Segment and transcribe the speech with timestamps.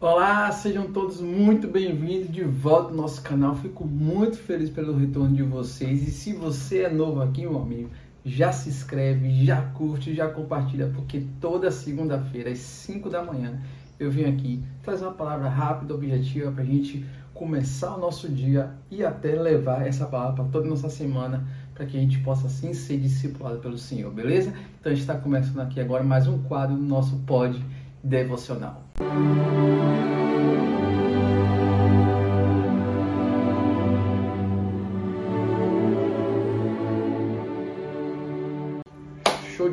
[0.00, 3.56] Olá, sejam todos muito bem-vindos de volta ao nosso canal.
[3.56, 6.06] Fico muito feliz pelo retorno de vocês.
[6.06, 7.90] E se você é novo aqui, meu amigo,
[8.24, 13.60] já se inscreve, já curte, já compartilha, porque toda segunda-feira, às 5 da manhã,
[13.98, 17.04] eu venho aqui trazer uma palavra rápida, objetiva, para a gente
[17.34, 21.44] começar o nosso dia e até levar essa palavra para toda a nossa semana,
[21.74, 24.54] para que a gente possa assim ser discipulado pelo Senhor, beleza?
[24.78, 27.60] Então a gente está começando aqui agora mais um quadro do nosso Pod
[28.04, 28.87] Devocional.
[28.98, 29.06] Show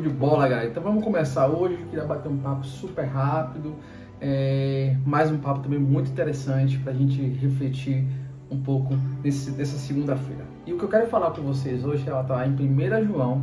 [0.00, 0.68] de bola, galera.
[0.68, 1.76] Então vamos começar hoje.
[1.90, 3.74] Queria bater um papo super rápido.
[4.20, 8.06] É, mais um papo também muito interessante para a gente refletir
[8.48, 10.44] um pouco nesse, nessa segunda-feira.
[10.64, 13.42] E o que eu quero falar com vocês hoje ela está em 1 João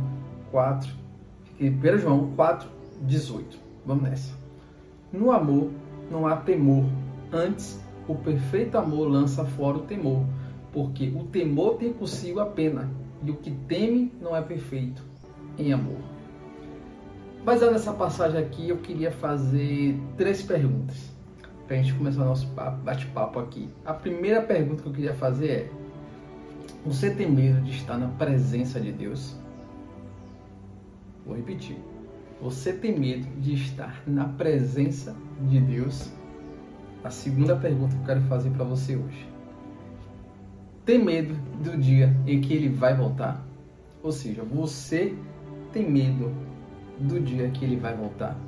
[0.50, 0.90] 4,
[1.60, 2.70] 1 João 4,
[3.02, 3.58] 18.
[3.84, 4.44] Vamos nessa.
[5.14, 5.70] No amor
[6.10, 6.84] não há temor,
[7.32, 10.24] antes o perfeito amor lança fora o temor,
[10.72, 12.90] porque o temor tem consigo a pena,
[13.22, 15.02] e o que teme não é perfeito
[15.58, 15.98] em amor.
[17.44, 21.12] Baseado nessa passagem aqui, eu queria fazer três perguntas
[21.66, 22.46] para a gente começar nosso
[22.82, 23.68] bate-papo aqui.
[23.84, 25.70] A primeira pergunta que eu queria fazer é:
[26.86, 29.36] Você tem medo de estar na presença de Deus?
[31.26, 31.76] Vou repetir.
[32.44, 35.16] Você tem medo de estar na presença
[35.48, 36.12] de Deus?
[37.02, 39.26] A segunda pergunta que eu quero fazer para você hoje.
[40.84, 43.42] Tem medo do dia em que ele vai voltar?
[44.02, 45.16] Ou seja, você
[45.72, 46.30] tem medo
[47.00, 48.38] do dia que ele vai voltar?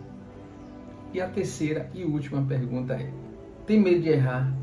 [1.14, 3.10] E a terceira e última pergunta é:
[3.66, 4.54] tem medo de errar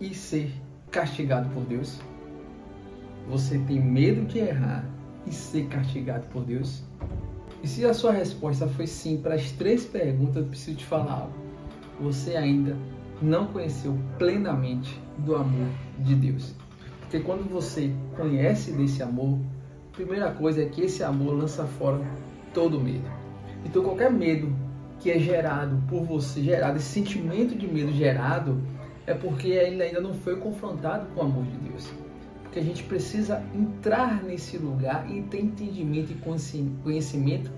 [0.00, 0.52] e ser
[0.92, 2.00] castigado por Deus?
[3.28, 4.88] Você tem medo de errar
[5.26, 6.84] e ser castigado por Deus?
[7.64, 11.12] E se a sua resposta foi sim para as três perguntas, eu preciso te falar
[11.12, 11.32] algo.
[11.98, 12.76] Você ainda
[13.22, 15.68] não conheceu plenamente do amor
[16.00, 16.52] de Deus.
[17.00, 19.38] Porque quando você conhece desse amor,
[19.90, 22.02] a primeira coisa é que esse amor lança fora
[22.52, 23.10] todo medo.
[23.64, 24.54] Então qualquer medo
[25.00, 28.60] que é gerado por você, gerado, esse sentimento de medo gerado,
[29.06, 31.90] é porque ele ainda não foi confrontado com o amor de Deus.
[32.54, 37.50] Porque a gente precisa entrar nesse lugar e ter entendimento e conhecimento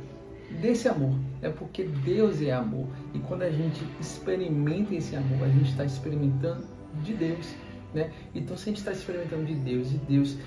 [0.59, 1.13] desse amor.
[1.43, 2.87] É porque Deus é amor.
[3.13, 6.65] E quando a gente experimenta esse amor, a gente está experimentando
[7.03, 7.55] de Deus.
[7.93, 8.11] Né?
[8.35, 10.39] Então, se a gente está experimentando de Deus, e Deus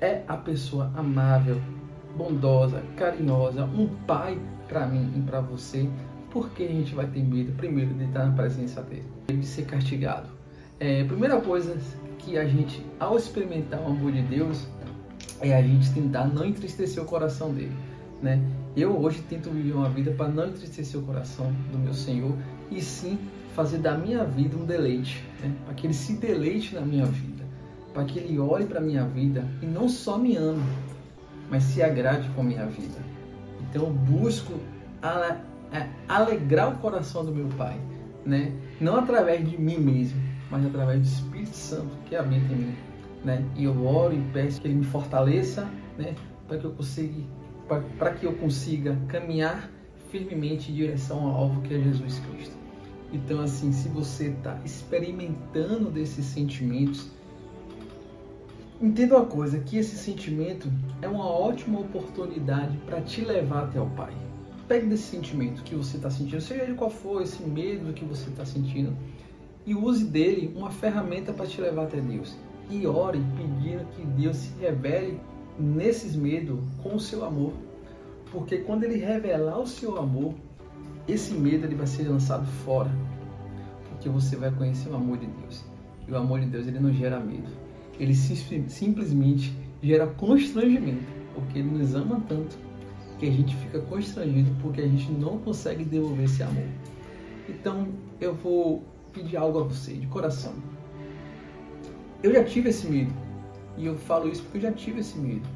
[0.00, 1.60] é a pessoa amável,
[2.16, 5.86] bondosa, carinhosa, um pai para mim e para você,
[6.30, 9.66] por que a gente vai ter medo, primeiro, de estar na presença dele, de ser
[9.66, 10.35] castigado?
[10.78, 11.76] É, primeira coisa
[12.18, 14.66] que a gente, ao experimentar o amor de Deus,
[15.40, 17.74] é a gente tentar não entristecer o coração dele,
[18.22, 18.42] né?
[18.76, 22.34] Eu hoje tento viver uma vida para não entristecer o coração do meu Senhor
[22.70, 23.18] e sim
[23.54, 25.50] fazer da minha vida um deleite, né?
[25.64, 27.42] para que ele se deleite na minha vida,
[27.94, 30.62] para que ele olhe para minha vida e não só me ame,
[31.50, 32.98] mas se agrade com a minha vida.
[33.62, 34.52] Então eu busco
[36.06, 37.80] alegrar o coração do meu Pai,
[38.26, 38.52] né?
[38.78, 40.20] Não através de mim mesmo,
[40.50, 42.76] mas através do Espírito Santo que habita em mim,
[43.24, 43.44] né?
[43.56, 45.68] E eu oro e peço que Ele me fortaleça,
[45.98, 46.14] né?
[46.46, 47.22] Para que eu consiga,
[47.98, 49.70] para que eu consiga caminhar
[50.10, 52.56] firmemente em direção ao alvo que é Jesus Cristo.
[53.12, 57.08] Então, assim, se você está experimentando desses sentimentos,
[58.80, 60.70] entenda uma coisa, que esse sentimento
[61.00, 64.12] é uma ótima oportunidade para te levar até o Pai.
[64.68, 68.28] Pegue desse sentimento que você está sentindo, seja ele qual for, esse medo que você
[68.28, 68.96] está sentindo,
[69.66, 72.36] e use dele uma ferramenta para te levar até Deus.
[72.70, 75.20] E ore pedindo que Deus se revele
[75.58, 77.52] nesses medos com o seu amor.
[78.30, 80.34] Porque quando ele revelar o seu amor,
[81.08, 82.90] esse medo ele vai ser lançado fora.
[83.90, 85.64] Porque você vai conhecer o amor de Deus.
[86.06, 87.48] E o amor de Deus ele não gera medo.
[87.98, 89.52] Ele simplesmente
[89.82, 91.04] gera constrangimento.
[91.34, 92.56] Porque ele nos ama tanto
[93.18, 96.68] que a gente fica constrangido porque a gente não consegue devolver esse amor.
[97.48, 97.88] Então
[98.20, 98.82] eu vou
[99.16, 100.52] pedir algo a você de coração.
[102.22, 103.12] Eu já tive esse medo
[103.76, 105.48] e eu falo isso porque eu já tive esse medo.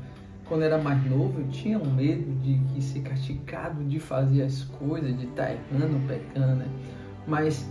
[0.47, 5.17] Quando era mais novo, eu tinha um medo de ser castigado de fazer as coisas,
[5.17, 6.69] de estar errando, pecando, né?
[7.27, 7.71] Mas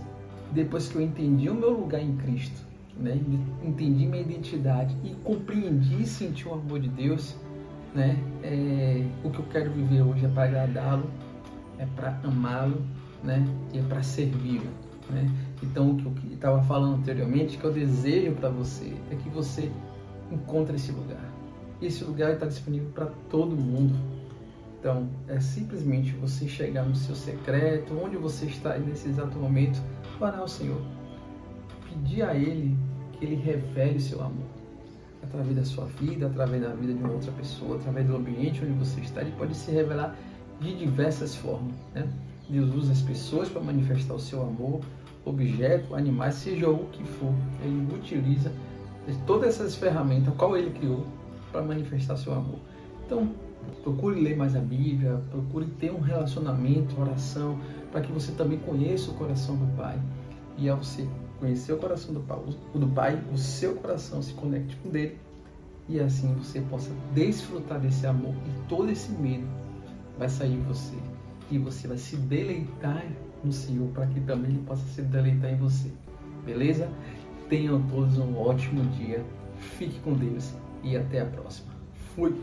[0.52, 2.66] depois que eu entendi o meu lugar em Cristo,
[2.96, 3.20] né?
[3.62, 7.36] Entendi minha identidade e compreendi e senti o amor de Deus,
[7.94, 8.16] né?
[8.42, 11.10] É, o que eu quero viver hoje é para agradá-lo,
[11.78, 12.80] é para amá-lo,
[13.22, 13.44] né?
[13.74, 14.70] E é para servi-lo,
[15.08, 15.30] né?
[15.62, 19.70] Então, o que eu estava falando anteriormente, que eu desejo para você é que você
[20.30, 21.24] encontre esse lugar.
[21.80, 23.94] Esse lugar está disponível para todo mundo.
[24.78, 29.80] Então, é simplesmente você chegar no seu secreto, onde você está nesse exato momento,
[30.18, 30.80] orar ao Senhor,
[31.88, 32.76] pedir a Ele
[33.12, 34.46] que Ele revele o seu amor
[35.22, 38.72] através da sua vida, através da vida de uma outra pessoa, através do ambiente onde
[38.72, 39.20] você está.
[39.20, 40.16] Ele pode se revelar
[40.60, 41.74] de diversas formas.
[41.94, 42.08] Né?
[42.50, 44.80] Deus usa as pessoas para manifestar o seu amor,
[45.24, 47.32] objeto, animais, seja o que for.
[47.62, 48.52] Ele utiliza
[49.26, 51.06] todas essas ferramentas, qual ele criou,
[51.52, 52.58] para manifestar seu amor.
[53.06, 53.30] Então,
[53.82, 57.58] procure ler mais a Bíblia, procure ter um relacionamento, oração,
[57.92, 60.00] para que você também conheça o coração do Pai.
[60.58, 61.08] E ao você
[61.38, 62.38] conhecer o coração do Pai,
[62.74, 65.16] do Pai, o seu coração se conecte com dele
[65.88, 69.48] e assim você possa desfrutar desse amor e todo esse medo
[70.16, 70.94] vai sair de você
[71.50, 73.04] e você vai se deleitar
[73.44, 75.90] no Senhor para que também Ele possa se deleitar em você.
[76.44, 76.88] Beleza?
[77.48, 79.24] Tenham todos um ótimo dia.
[79.58, 81.72] Fique com Deus e até a próxima.
[82.14, 82.34] Fui!